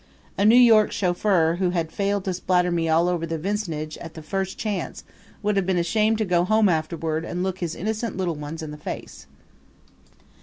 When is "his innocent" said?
7.59-8.17